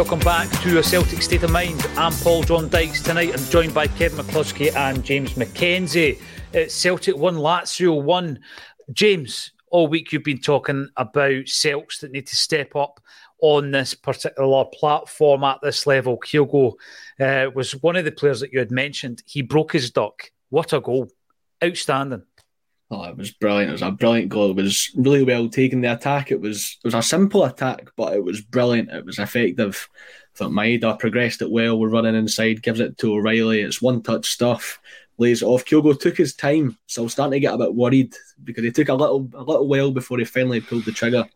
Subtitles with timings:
[0.00, 1.86] Welcome back to a Celtic State of Mind.
[1.94, 3.02] I'm Paul John Dykes.
[3.02, 6.18] Tonight I'm joined by Kevin McCluskie and James McKenzie.
[6.54, 8.40] It's Celtic 1, Lazio 1.
[8.94, 12.98] James, all week you've been talking about Celts that need to step up
[13.42, 16.16] on this particular platform at this level.
[16.18, 16.72] Kyogo
[17.20, 19.22] uh, was one of the players that you had mentioned.
[19.26, 20.32] He broke his duck.
[20.48, 21.10] What a goal.
[21.62, 22.22] Outstanding.
[22.92, 23.68] Oh, it was brilliant.
[23.68, 24.50] It was a brilliant goal.
[24.50, 25.80] It was really well taken.
[25.80, 26.32] The attack.
[26.32, 28.90] It was it was a simple attack, but it was brilliant.
[28.90, 29.88] It was effective.
[30.34, 31.78] I thought Maeda progressed it well.
[31.78, 33.60] We're running inside, gives it to O'Riley.
[33.60, 34.80] It's one touch stuff.
[35.18, 35.64] Lays it off.
[35.64, 38.72] Kyogo took his time, so I was starting to get a bit worried because he
[38.72, 41.26] took a little a little while before he finally pulled the trigger.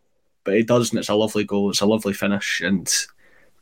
[0.43, 1.71] But he does, and it's a lovely goal.
[1.71, 2.93] It's a lovely finish, and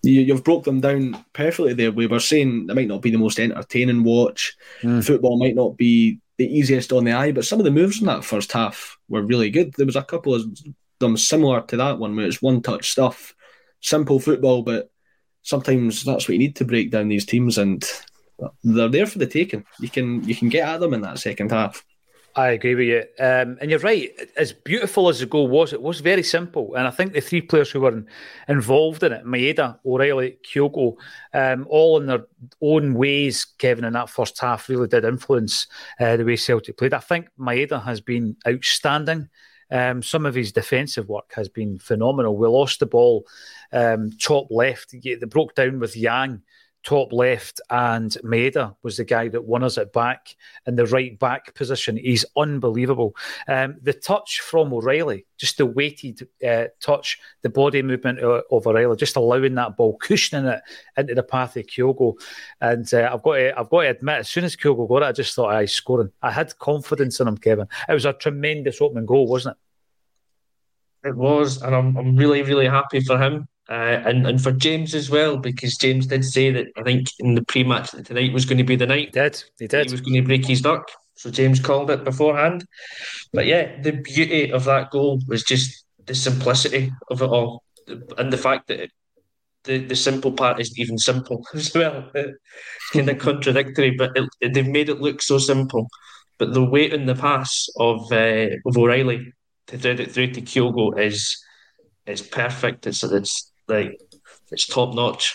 [0.03, 1.93] you, have broke them down perfectly there.
[1.93, 4.57] We were saying it might not be the most entertaining watch.
[4.83, 5.05] Mm.
[5.05, 8.07] Football might not be the easiest on the eye, but some of the moves in
[8.07, 9.73] that first half were really good.
[9.75, 10.45] There was a couple of
[10.99, 13.35] them similar to that one where it's one touch stuff,
[13.81, 14.91] simple football, but
[15.43, 17.85] sometimes that's what you need to break down these teams, and
[18.65, 19.65] they're there for the taking.
[19.79, 21.85] You can you can get at them in that second half.
[22.35, 23.01] I agree with you.
[23.23, 24.11] Um, and you're right.
[24.37, 26.75] As beautiful as the goal was, it was very simple.
[26.75, 28.07] And I think the three players who were in,
[28.49, 30.97] involved in it, Maeda, O'Riley, Kyogo,
[31.35, 32.27] um, all in their
[32.63, 35.67] own ways, Kevin, in that first half really did influence
[36.01, 36.95] uh, the way Celtic played.
[36.95, 39.29] I think Maeda has been outstanding.
[39.71, 42.37] Um, some of his defensive work has been phenomenal.
[42.37, 43.27] We lost the ball
[43.73, 44.95] um, top left.
[45.03, 46.43] They broke down with Yang
[46.83, 50.35] top left, and Maeda was the guy that won us it back
[50.67, 51.97] in the right back position.
[51.97, 53.15] He's unbelievable.
[53.47, 58.67] Um, the touch from O'Riley, just the weighted uh, touch, the body movement of, of
[58.67, 60.61] O'Riley, just allowing that ball, cushioning it
[60.97, 62.15] into the path of Kyogo.
[62.61, 65.07] And uh, I've got to, I've got to admit, as soon as Kyogo got it,
[65.07, 66.11] I just thought, I scoring.
[66.21, 67.69] I had confidence in him, Kevin.
[67.89, 71.09] It was a tremendous opening goal, wasn't it?
[71.09, 73.49] It was, and I'm, I'm really, really happy for him.
[73.73, 77.35] Uh, and and for James as well, because James did say that I think in
[77.35, 79.15] the pre-match that tonight was going to be the night.
[79.15, 79.87] He did he did?
[79.87, 80.91] He was going to break his duck.
[81.15, 82.67] So James called it beforehand.
[83.33, 87.63] But yeah, the beauty of that goal was just the simplicity of it all,
[88.19, 88.91] and the fact that it,
[89.65, 92.11] the the simple part isn't even simple as well.
[92.15, 95.89] It's kind of contradictory, but it, they've made it look so simple.
[96.37, 99.33] But the weight in the pass of uh, of O'Riley
[99.69, 101.43] to thread it through to Kyogo is
[102.07, 102.87] is perfect.
[102.87, 104.01] It's it's like
[104.51, 105.35] it's top notch.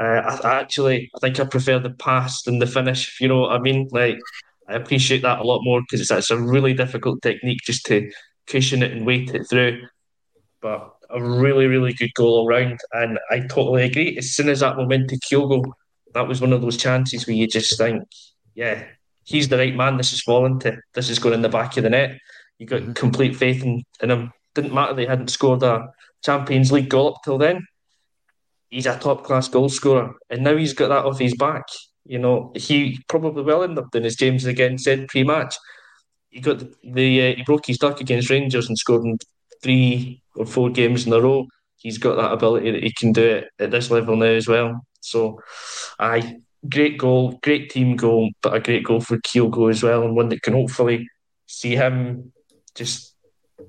[0.00, 3.08] Uh, I, I, actually I think I prefer the pass than the finish.
[3.08, 4.18] If you know what I mean, like
[4.68, 8.10] I appreciate that a lot more because it's it's a really difficult technique just to
[8.46, 9.82] cushion it and weight it through.
[10.60, 14.16] But a really really good goal all round, and I totally agree.
[14.16, 15.64] As soon as that went into Kyogo,
[16.14, 18.04] that was one of those chances where you just think,
[18.54, 18.84] yeah,
[19.24, 19.96] he's the right man.
[19.96, 20.78] This is falling to.
[20.94, 22.18] This is going in the back of the net.
[22.58, 22.92] You got mm-hmm.
[22.92, 24.32] complete faith in, in him.
[24.54, 25.88] Didn't matter they hadn't scored a
[26.22, 27.66] Champions League goal up till then.
[28.70, 31.64] he's a top class goal scorer, and now he's got that off his back.
[32.04, 35.56] You know, he probably will end up doing as James again said pre match.
[36.30, 39.18] He got the, the uh, he broke his duck against Rangers and scored in
[39.62, 41.46] three or four games in a row.
[41.76, 44.86] He's got that ability that he can do it at this level now as well.
[45.00, 45.40] So,
[45.98, 46.36] aye,
[46.68, 50.28] great goal, great team goal, but a great goal for Kyogo as well, and one
[50.30, 51.08] that can hopefully
[51.46, 52.32] see him
[52.74, 53.14] just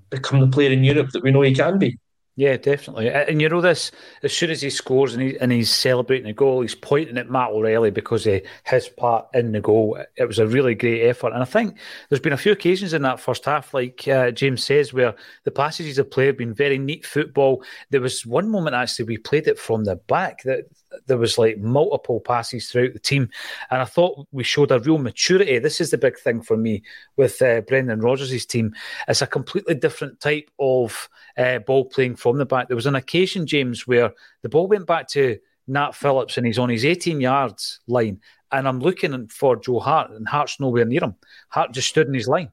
[0.10, 1.98] become the player in Europe that we know he can be.
[2.36, 3.10] Yeah, definitely.
[3.12, 3.92] And you know this,
[4.24, 7.30] as soon as he scores and, he, and he's celebrating the goal, he's pointing at
[7.30, 10.04] Matt O'Riley because of his part in the goal.
[10.16, 11.34] It was a really great effort.
[11.34, 11.78] And I think
[12.10, 15.14] there's been a few occasions in that first half, like uh, James says, where
[15.44, 17.64] the passages of play have been very neat football.
[17.92, 20.66] There was one moment, actually, we played it from the back that
[21.06, 23.30] there was like multiple passes throughout the team.
[23.72, 25.60] And I thought we showed a real maturity.
[25.60, 26.84] This is the big thing for me
[27.18, 28.74] with uh, Brendan Rodgers' team.
[29.08, 32.68] It's a completely different type of uh, ball playing from the back.
[32.68, 35.38] There was an occasion, James, where the ball went back to
[35.68, 38.20] Nat Phillips and he's on his 18 yards line.
[38.52, 41.16] And I'm looking for Joe Hart, and Hart's nowhere near him.
[41.50, 42.52] Hart just stood in his line.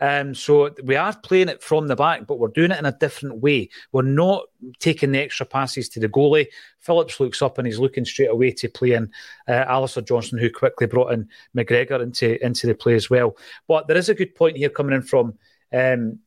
[0.00, 2.96] Um, so we are playing it from the back, but we're doing it in a
[2.98, 3.70] different way.
[3.92, 4.44] We're not
[4.80, 6.48] taking the extra passes to the goalie.
[6.80, 9.10] Phillips looks up and he's looking straight away to play in
[9.48, 13.36] uh, Alistair Johnston, who quickly brought in McGregor into into the play as well.
[13.68, 15.38] But there is a good point here coming in from
[15.72, 16.18] um,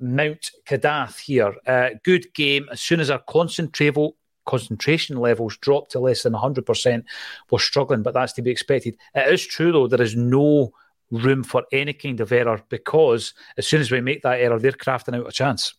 [0.00, 1.54] Mount Kadath here.
[1.66, 2.68] Uh, good game.
[2.70, 4.12] As soon as our concentration
[4.44, 7.04] concentration levels drop to less than 100%,
[7.50, 8.96] we're struggling, but that's to be expected.
[9.14, 10.72] It is true, though, there is no
[11.12, 14.72] room for any kind of error because as soon as we make that error, they're
[14.72, 15.74] crafting out a chance.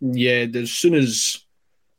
[0.00, 1.44] Yeah, as soon as,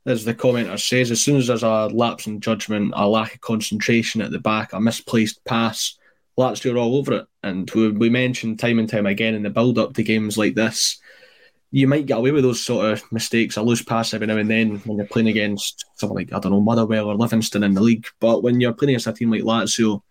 [0.06, 3.42] as the commenter says, as soon as there's a lapse in judgment, a lack of
[3.42, 5.98] concentration at the back, a misplaced pass,
[6.40, 7.26] Lazio are all over it.
[7.44, 10.56] And we, we mentioned time and time again in the build up to games like
[10.56, 11.00] this,
[11.72, 14.50] you might get away with those sort of mistakes, a loose pass every now and
[14.50, 17.82] then when you're playing against someone like, I don't know, Motherwell or Livingston in the
[17.82, 18.08] league.
[18.22, 20.02] But when you're playing against a team like Lazio,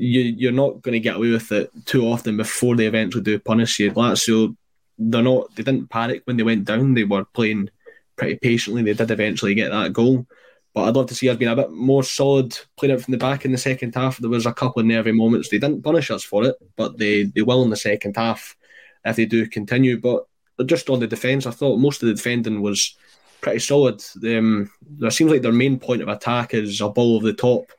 [0.00, 3.38] you, you're not going to get away with it too often before they eventually do
[3.38, 3.92] punish you.
[3.92, 4.56] Lazio,
[4.98, 6.94] they're not, they didn't panic when they went down.
[6.94, 7.68] They were playing
[8.16, 8.82] pretty patiently.
[8.82, 10.26] They did eventually get that goal.
[10.72, 13.18] But I'd love to see us being a bit more solid, playing it from the
[13.18, 14.18] back in the second half.
[14.18, 15.48] There was a couple of nervy moments.
[15.48, 18.56] They didn't punish us for it, but they, they will in the second half
[19.04, 20.00] if they do continue.
[20.00, 20.24] But
[20.64, 22.96] just on the defence, I thought most of the defending was
[23.42, 24.02] pretty solid.
[24.24, 27.70] Um, there seems like their main point of attack is a ball over the top,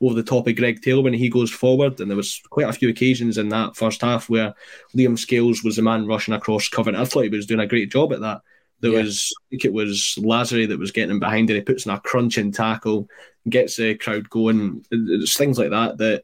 [0.00, 2.00] over the top of Greg Taylor when he goes forward.
[2.00, 4.54] And there was quite a few occasions in that first half where
[4.96, 6.90] Liam Scales was the man rushing across cover.
[6.90, 8.42] And I thought he was doing a great job at that.
[8.80, 9.02] There yeah.
[9.02, 11.90] was, I think it was Lazzari that was getting him behind, and he puts in
[11.90, 13.08] a crunching tackle,
[13.48, 14.84] gets the crowd going.
[14.92, 16.22] It's things like that that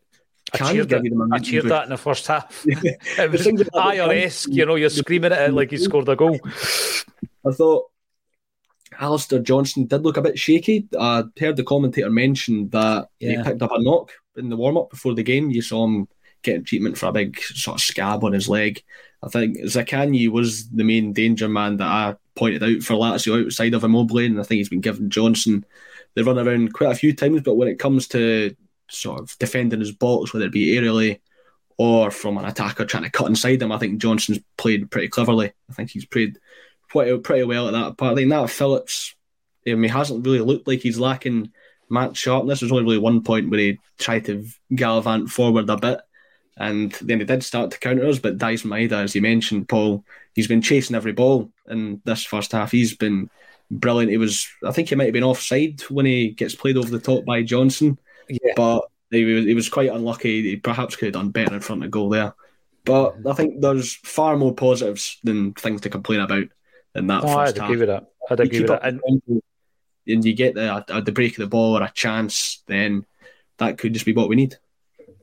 [0.52, 2.64] I cheered, it, I cheered that in the first half.
[2.66, 6.38] it was IRS, you know, you're screaming at it like he scored a goal.
[7.44, 7.90] I thought
[8.98, 10.88] Alistair Johnston did look a bit shaky.
[10.98, 13.38] I heard the commentator mention that yeah.
[13.38, 15.50] he picked up a knock in the warm up before the game.
[15.50, 16.08] You saw him
[16.42, 18.82] getting treatment for a big sort of scab on his leg.
[19.22, 23.74] I think Zaccagni was the main danger man that I pointed out for Lazio outside
[23.74, 25.64] of Immobile, and I think he's been given Johnston
[26.14, 27.42] the run around quite a few times.
[27.42, 28.54] But when it comes to
[28.88, 31.20] sort of defending his box, whether it be aerially
[31.76, 33.72] or from an attacker trying to cut inside him.
[33.72, 35.52] I think Johnston's played pretty cleverly.
[35.68, 36.38] I think he's played
[36.94, 38.12] pretty, pretty well at that part.
[38.12, 39.14] I think that Phillips,
[39.68, 41.50] um, he hasn't really looked like he's lacking
[41.90, 42.60] match sharpness.
[42.60, 46.00] There's only really one point where he tried to gallivant forward a bit.
[46.56, 50.04] And then he did start to counter us, but Daizen Maeda, as you mentioned, Paul,
[50.34, 52.70] he's been chasing every ball in this first half.
[52.70, 53.28] He's been
[53.72, 54.12] brilliant.
[54.12, 57.00] He was, I think he might have been offside when he gets played over the
[57.00, 57.98] top by Johnston.
[58.28, 58.52] Yeah.
[58.54, 60.42] But he was, he was quite unlucky.
[60.42, 62.34] He perhaps could have done better in front of goal there.
[62.84, 66.44] But I think there's far more positives than things to complain about
[66.94, 67.70] in that oh, first I'd half.
[67.70, 68.10] agree with that.
[68.30, 68.86] I'd agree with that.
[68.86, 69.00] And,
[70.06, 73.06] and you get the, the break of the ball or a chance, then
[73.58, 74.56] that could just be what we need.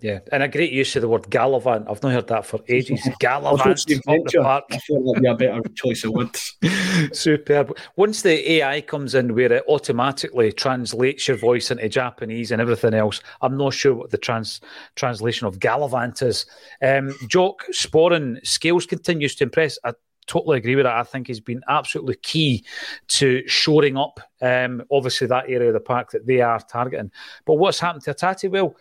[0.02, 1.86] Yeah, and a great use of the word gallivant.
[1.88, 3.08] I've not heard that for ages.
[3.20, 3.62] Gallivant.
[4.08, 6.58] I thought that'd be a better choice of words.
[7.14, 7.78] Superb.
[7.98, 12.96] Once the AI comes in where it automatically translates your voice into Japanese and everything
[12.96, 14.60] else, I'm not sure what the trans
[14.96, 16.48] translation of gallivant is.
[16.82, 19.78] Um, Jock Sporran Scales continues to impress.
[19.86, 19.94] I
[20.28, 20.96] totally agree with that.
[20.96, 22.66] I think he's been absolutely key
[23.10, 27.12] to shoring up, um, obviously, that area of the park that they are targeting.
[27.46, 28.50] But what's happened to Hatate?
[28.50, 28.76] Well,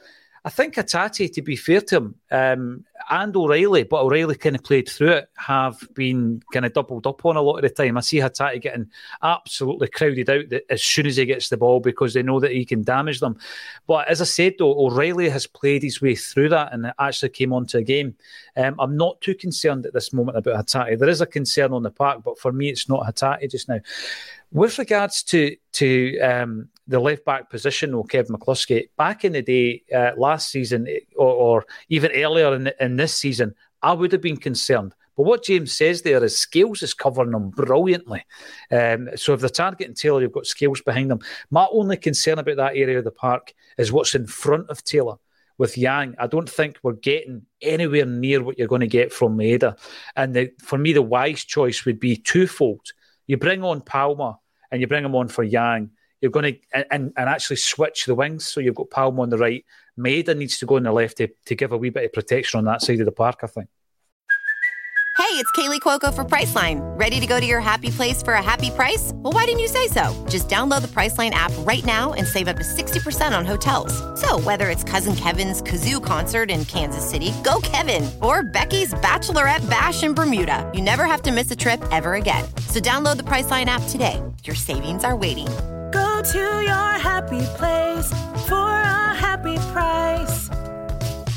[0.44, 4.62] I think Hatate, to be fair to him, um, and O'Riley, but O'Riley kind of
[4.62, 7.98] played through it, have been kind of doubled up on a lot of the time.
[7.98, 8.88] I see Hatate getting
[9.22, 12.64] absolutely crowded out as soon as he gets the ball because they know that he
[12.64, 13.36] can damage them.
[13.86, 17.30] But as I said, though, O'Riley has played his way through that and it actually
[17.30, 18.14] came onto a game.
[18.56, 20.98] Um, I'm not too concerned at this moment about Hatate.
[20.98, 23.80] There is a concern on the park, but for me, it's not Hatate just now.
[24.52, 29.42] With regards to to um, the left back position, or Kevin McCluskie, back in the
[29.42, 34.20] day, uh, last season, or, or even earlier in, in this season, I would have
[34.20, 34.94] been concerned.
[35.16, 38.24] But what James says there is Scales is covering them brilliantly.
[38.70, 41.20] Um, so if they're targeting Taylor, you've got Scales behind them.
[41.50, 45.16] My only concern about that area of the park is what's in front of Taylor
[45.58, 46.14] with Yang.
[46.18, 49.78] I don't think we're getting anywhere near what you're going to get from Maeda.
[50.16, 52.86] And the, for me, the wise choice would be twofold.
[53.26, 54.38] You bring on Palma
[54.70, 55.90] and you bring him on for Yang.
[56.20, 58.46] You're going to and, and actually switch the wings.
[58.46, 59.64] So you've got Palma on the right.
[59.98, 62.58] Maeda needs to go on the left to, to give a wee bit of protection
[62.58, 63.68] on that side of the park, I think.
[65.20, 66.80] Hey, it's Kaley Cuoco for Priceline.
[66.98, 69.12] Ready to go to your happy place for a happy price?
[69.16, 70.26] Well, why didn't you say so?
[70.28, 73.92] Just download the Priceline app right now and save up to 60% on hotels.
[74.18, 79.68] So, whether it's Cousin Kevin's Kazoo concert in Kansas City, go Kevin, or Becky's Bachelorette
[79.68, 82.44] Bash in Bermuda, you never have to miss a trip ever again.
[82.68, 84.20] So, download the Priceline app today.
[84.44, 85.48] Your savings are waiting.
[86.22, 88.10] To your happy place
[88.46, 90.48] for a happy price.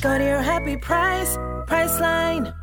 [0.01, 1.37] Go to your happy price,
[1.67, 2.53] Priceline.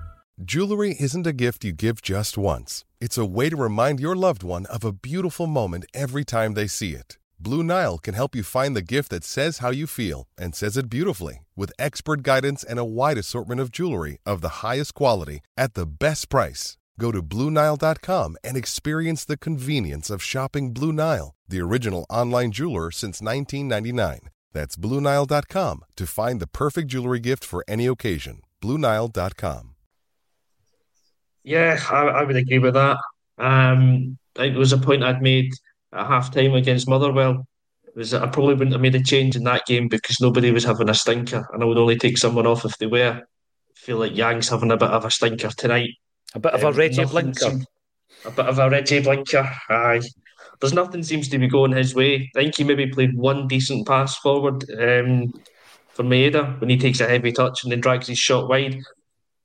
[0.44, 2.84] Jewelry isn't a gift you give just once.
[3.00, 6.66] It's a way to remind your loved one of a beautiful moment every time they
[6.66, 7.16] see it.
[7.38, 10.76] Blue Nile can help you find the gift that says how you feel and says
[10.76, 15.40] it beautifully with expert guidance and a wide assortment of jewelry of the highest quality
[15.56, 16.76] at the best price.
[17.00, 22.90] Go to BlueNile.com and experience the convenience of shopping Blue Nile, the original online jeweler
[22.90, 24.28] since 1999.
[24.52, 28.42] That's BlueNile.com to find the perfect jewelry gift for any occasion.
[28.62, 29.70] BlueNile.com.
[31.42, 32.98] Yeah, I, I would agree with that.
[33.38, 35.50] Um, it was a point I'd made
[35.94, 37.46] at half time against Motherwell.
[37.96, 40.90] Was I probably wouldn't have made a change in that game because nobody was having
[40.90, 43.22] a stinker, and I would only take someone off if they were.
[43.22, 45.90] I feel like Yang's having a bit of a stinker tonight.
[46.34, 47.38] A bit of um, a Regi Blinker.
[47.38, 47.66] Seemed,
[48.24, 49.50] a bit of a Regi Blinker.
[49.68, 50.02] Aye.
[50.60, 52.30] There's nothing seems to be going his way.
[52.36, 55.32] I think he maybe played one decent pass forward um,
[55.88, 58.82] for Maeda when he takes a heavy touch and then drags his shot wide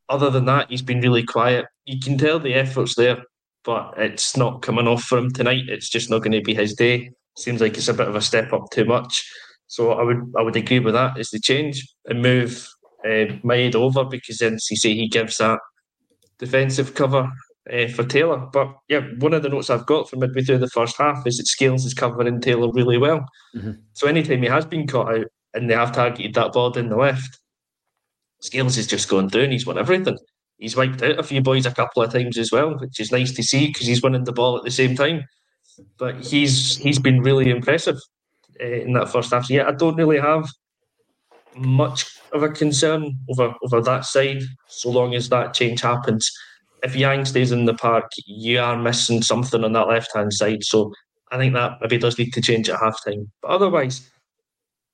[0.09, 1.65] other than that, he's been really quiet.
[1.85, 3.23] You can tell the effort's there,
[3.63, 5.63] but it's not coming off for him tonight.
[5.67, 7.11] It's just not going to be his day.
[7.37, 9.27] Seems like it's a bit of a step up too much.
[9.67, 11.17] So I would I would agree with that.
[11.17, 12.67] Is the change and move
[13.03, 15.59] uh, Maeda over because then you say he gives that
[16.39, 17.31] defensive cover
[17.71, 18.37] uh, for Taylor.
[18.51, 21.37] But yeah, one of the notes I've got from midway through the first half is
[21.37, 23.25] that Scales is covering Taylor really well.
[23.55, 23.71] Mm-hmm.
[23.93, 26.97] So anytime he has been caught out and they have targeted that ball in the
[26.97, 27.39] left,
[28.41, 29.51] Scales is just going down.
[29.51, 30.17] He's won everything.
[30.57, 33.33] He's wiped out a few boys a couple of times as well, which is nice
[33.33, 35.25] to see because he's winning the ball at the same time.
[35.97, 37.97] But he's he's been really impressive
[38.61, 39.45] uh, in that first half.
[39.45, 40.47] So yeah, I don't really have
[41.57, 46.31] much of a concern over over that side, so long as that change happens.
[46.83, 50.63] If Yang stays in the park, you are missing something on that left hand side.
[50.63, 50.93] So
[51.31, 53.31] I think that maybe does need to change at half time.
[53.41, 54.09] But otherwise,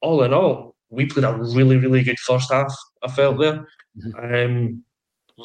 [0.01, 2.73] all in all, we played a really, really good first half.
[3.03, 3.67] I felt there.
[3.97, 4.35] Mm-hmm.
[4.35, 4.83] Um,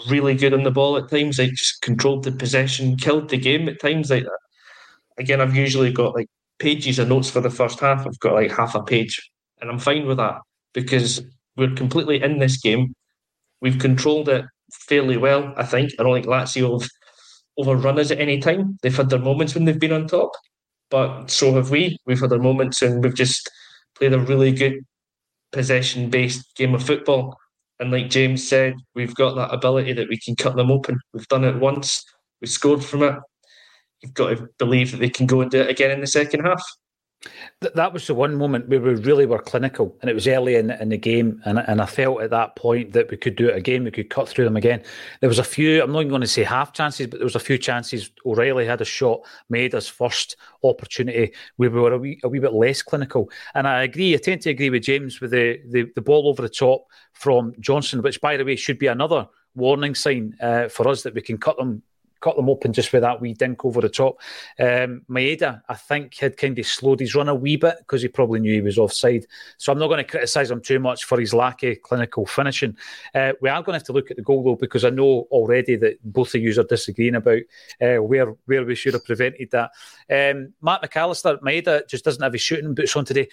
[0.09, 1.39] really good on the ball at times.
[1.39, 4.11] Like just controlled the possession, killed the game at times.
[4.11, 4.39] Like that.
[5.19, 8.07] Again, I've usually got like pages of notes for the first half.
[8.07, 10.41] I've got like half a page, and I'm fine with that
[10.73, 11.23] because
[11.57, 12.95] we're completely in this game.
[13.61, 15.93] We've controlled it fairly well, I think.
[15.99, 16.91] I don't think Lazio have
[17.59, 18.79] overrun us at any time.
[18.83, 20.33] They've had their moments when they've been on top,
[20.91, 21.97] but so have we.
[22.07, 23.51] We've had our moments and we've just
[23.99, 24.85] played a really good
[25.53, 27.37] possession based game of football.
[27.79, 30.99] And like James said, we've got that ability that we can cut them open.
[31.13, 32.05] We've done it once,
[32.41, 33.15] we scored from it.
[34.03, 36.45] You've got to believe that they can go and do it again in the second
[36.45, 36.63] half.
[37.61, 40.57] Th- that was the one moment where we really were clinical, and it was early
[40.57, 43.49] in, in the game, and and I felt at that point that we could do
[43.49, 43.85] it again.
[43.85, 44.83] We could cut through them again.
[45.21, 45.83] There was a few.
[45.83, 48.11] I'm not even going to say half chances, but there was a few chances.
[48.25, 52.53] O'Riley had a shot, made us first opportunity we were a wee, a wee bit
[52.53, 53.31] less clinical.
[53.55, 54.15] And I agree.
[54.15, 57.55] I tend to agree with James with the the, the ball over the top from
[57.61, 61.23] Johnston, which by the way should be another warning sign uh, for us that we
[61.23, 61.83] can cut them
[62.27, 64.19] cut them open just with that wee dink over the top.
[64.59, 68.09] Um, Maeda, I think, had kind of slowed his run a wee bit because he
[68.09, 69.27] probably knew he was offside.
[69.59, 72.77] So I'm not going to criticise him too much for his lack of clinical finishing.
[73.15, 75.29] Uh, we are going to have to look at the goal though because I know
[75.31, 77.43] already that both of you are disagreeing about
[77.81, 79.71] uh, where where we should have prevented that.
[80.11, 83.29] Um, Matt McAllister, Maeda just doesn't have his shooting boots on today.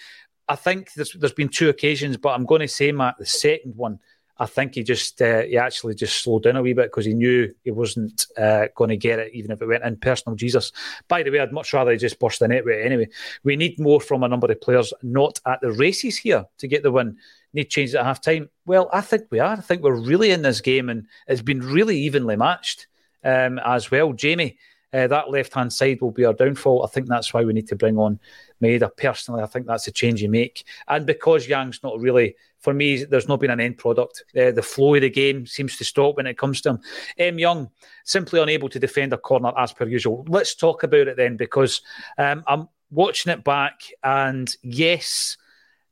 [0.48, 3.74] I think there's, there's been two occasions, but I'm going to say, Matt, the second
[3.76, 3.98] one
[4.36, 7.14] I think he just uh, he actually just slowed down a wee bit because he
[7.14, 9.96] knew he wasn't uh, going to get it, even if it went in.
[9.96, 10.72] Personal Jesus.
[11.06, 13.08] By the way, I'd much rather he just burst the net with it anyway.
[13.44, 16.82] We need more from a number of players not at the races here to get
[16.82, 17.16] the win.
[17.52, 18.50] Need changes at half time.
[18.66, 19.52] Well, I think we are.
[19.52, 22.88] I think we're really in this game, and it's been really evenly matched
[23.22, 24.12] um, as well.
[24.12, 24.58] Jamie,
[24.92, 26.84] uh, that left hand side will be our downfall.
[26.84, 28.18] I think that's why we need to bring on
[28.62, 28.90] Maeda.
[28.96, 30.64] Personally, I think that's a change you make.
[30.88, 34.24] And because Yang's not really, for me, there's not been an end product.
[34.36, 36.80] Uh, the flow of the game seems to stop when it comes to him.
[37.18, 37.38] M.
[37.38, 37.70] Young,
[38.04, 40.24] simply unable to defend a corner as per usual.
[40.28, 41.82] Let's talk about it then, because
[42.18, 45.36] um, I'm watching it back, and yes,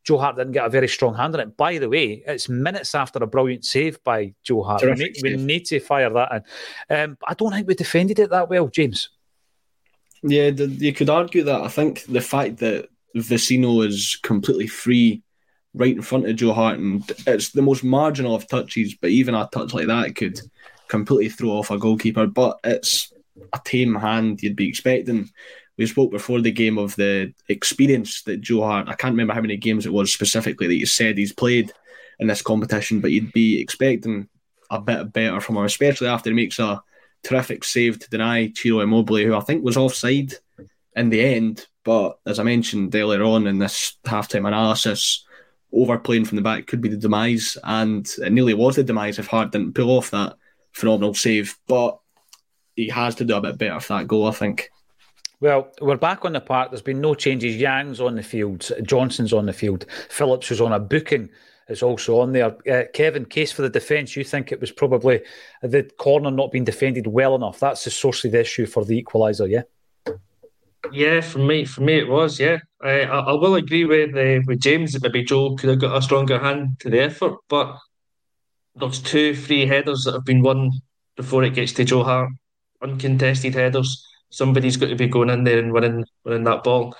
[0.04, 1.56] Joe Hart didn't get a very strong hand on it.
[1.56, 4.82] By the way, it's minutes after a brilliant save by Joe Hart.
[4.82, 6.42] We need, we need, to fire that
[6.88, 6.96] in.
[6.96, 9.10] Um, I don't think we defended it that well, James.
[10.22, 11.62] Yeah, you could argue that.
[11.62, 15.22] I think the fact that Vecino is completely free
[15.74, 19.34] right in front of Joe Hart, and it's the most marginal of touches, but even
[19.34, 20.40] a touch like that could
[20.88, 22.26] completely throw off a goalkeeper.
[22.26, 23.12] But it's
[23.52, 25.30] a tame hand you'd be expecting.
[25.78, 29.40] We spoke before the game of the experience that Joe Hart, I can't remember how
[29.40, 31.72] many games it was specifically that you said he's played
[32.20, 34.28] in this competition, but you'd be expecting
[34.70, 36.82] a bit better from him, especially after he makes a
[37.22, 40.32] terrific save to deny Ciro Immobile, who I think was offside
[40.96, 41.66] in the end.
[41.84, 45.24] But as I mentioned earlier on in this halftime analysis,
[45.72, 49.26] overplaying from the back could be the demise, and it nearly was the demise if
[49.26, 50.36] Hart didn't pull off that
[50.72, 51.56] phenomenal save.
[51.66, 51.98] But
[52.76, 54.70] he has to do a bit better for that goal, I think.
[55.42, 56.70] Well, we're back on the park.
[56.70, 57.56] There's been no changes.
[57.56, 58.70] Yang's on the field.
[58.84, 59.86] Johnston's on the field.
[60.08, 61.30] Phillips was on a booking
[61.66, 62.54] is also on there.
[62.70, 65.20] Uh, Kevin, case for the defence, you think it was probably
[65.60, 67.58] the corner not being defended well enough.
[67.58, 70.14] That's the source of the issue for the equaliser, yeah?
[70.92, 72.38] Yeah, for me, for me it was.
[72.38, 75.96] Yeah, I, I will agree with uh, with James that maybe Joe could have got
[75.96, 77.76] a stronger hand to the effort, but
[78.76, 80.70] there's two free headers that have been won
[81.16, 82.30] before it gets to Joe Hart,
[82.80, 86.96] uncontested headers somebody's got to be going in there and winning winning that ball.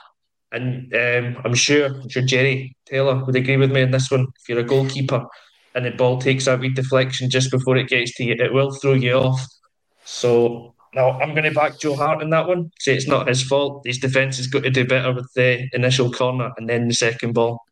[0.53, 4.27] And um, I'm sure, I'm sure Jerry Taylor would agree with me on this one.
[4.41, 5.27] If you're a goalkeeper
[5.75, 8.71] and the ball takes a wee deflection just before it gets to you, it will
[8.71, 9.43] throw you off.
[10.05, 12.71] So now I'm going to back Joe Hart in that one.
[12.79, 13.87] Say it's not his fault.
[13.87, 17.33] His defence has got to do better with the initial corner and then the second
[17.33, 17.65] ball.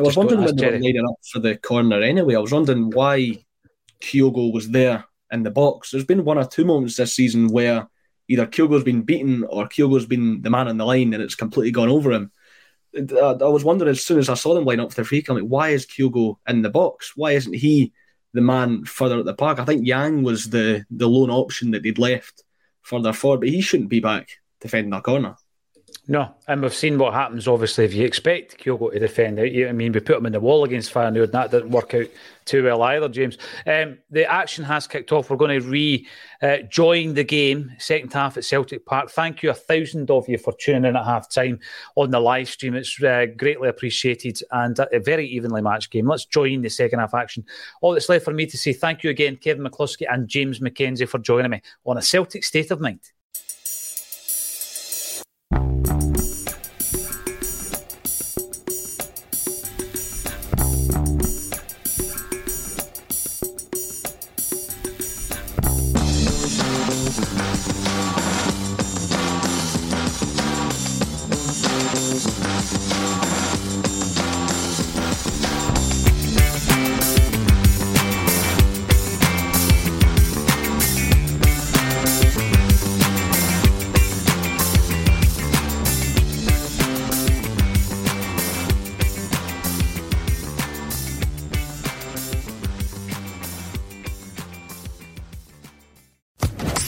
[0.00, 2.34] I was wondering when they were lining up for the corner anyway.
[2.34, 3.44] I was wondering why
[4.00, 5.90] Kyogo was there in the box.
[5.90, 7.86] There's been one or two moments this season where
[8.32, 11.70] either Kyogo's been beaten or Kyogo's been the man on the line and it's completely
[11.70, 12.32] gone over him.
[12.96, 15.20] Uh, I, was wondering as soon as I saw them line up for the free
[15.20, 17.12] kick, I'm like, why is Kyogo in the box?
[17.14, 17.92] Why isn't he
[18.32, 19.58] the man further at the park?
[19.58, 22.42] I think Yang was the the lone option that they'd left
[22.80, 24.28] further forward, but he shouldn't be back
[24.60, 25.36] defending that corner.
[26.08, 27.46] No, and we've seen what happens.
[27.46, 30.64] Obviously, if you expect Kyogo to defend I mean, we put him in the wall
[30.64, 32.06] against Feyenoord, and that didn't work out
[32.44, 33.08] too well either.
[33.08, 33.38] James,
[33.68, 35.30] um, the action has kicked off.
[35.30, 39.10] We're going to re-join uh, the game, second half at Celtic Park.
[39.10, 41.60] Thank you, a thousand of you, for tuning in at half time
[41.94, 42.74] on the live stream.
[42.74, 46.08] It's uh, greatly appreciated and a very evenly matched game.
[46.08, 47.44] Let's join the second half action.
[47.80, 51.08] All that's left for me to say thank you again, Kevin McCluskie and James McKenzie,
[51.08, 53.12] for joining me on a Celtic State of Mind.